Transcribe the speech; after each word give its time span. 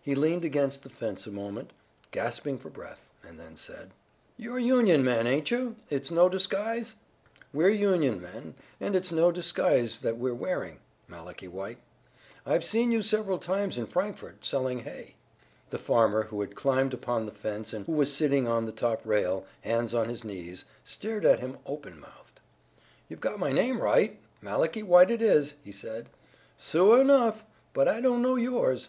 He 0.00 0.14
leaned 0.14 0.46
against 0.46 0.82
the 0.82 0.88
fence 0.88 1.26
a 1.26 1.30
moment, 1.30 1.74
gasping 2.10 2.56
for 2.56 2.70
breath, 2.70 3.06
and 3.22 3.38
then 3.38 3.54
said: 3.54 3.90
"You're 4.38 4.58
Union 4.58 5.04
men, 5.04 5.26
ain't 5.26 5.50
you? 5.50 5.76
It's 5.90 6.10
no 6.10 6.30
disguise?" 6.30 6.94
"Yes," 7.52 7.52
replied 7.52 7.52
Colonel 7.52 7.52
Winchester, 7.52 7.58
"we're 7.58 7.92
Union 7.92 8.22
men, 8.22 8.54
and 8.80 8.96
it's 8.96 9.12
no 9.12 9.30
disguise 9.30 9.98
that 9.98 10.16
we're 10.16 10.32
wearing, 10.32 10.78
Malachi 11.06 11.48
White. 11.48 11.80
I've 12.46 12.64
seen 12.64 12.92
you 12.92 13.02
several 13.02 13.36
times 13.36 13.76
in 13.76 13.86
Frankfort, 13.86 14.42
selling 14.46 14.78
hay." 14.84 15.16
The 15.68 15.78
farmer, 15.78 16.22
who 16.22 16.40
had 16.40 16.56
climbed 16.56 16.94
upon 16.94 17.26
the 17.26 17.32
fence 17.32 17.74
and 17.74 17.84
who 17.84 17.92
was 17.92 18.10
sitting 18.10 18.48
on 18.48 18.64
the 18.64 18.72
top 18.72 19.04
rail, 19.04 19.44
hands 19.60 19.92
on 19.92 20.08
his 20.08 20.24
knees, 20.24 20.64
stared 20.82 21.26
at 21.26 21.40
him 21.40 21.58
open 21.66 22.00
mouthed. 22.00 22.40
"You've 23.10 23.20
got 23.20 23.38
my 23.38 23.52
name 23.52 23.82
right. 23.82 24.18
Malachi 24.40 24.82
White 24.82 25.10
it 25.10 25.20
is," 25.20 25.56
he 25.62 25.72
said, 25.72 26.08
"suah 26.56 26.94
enough, 27.00 27.44
but 27.74 27.86
I 27.86 28.00
don't 28.00 28.22
know 28.22 28.36
yours. 28.36 28.88